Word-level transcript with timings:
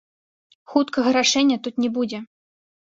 Хуткага 0.73 1.09
рашэння 1.21 1.57
тут 1.69 1.75
не 1.87 1.95
будзе. 2.01 2.27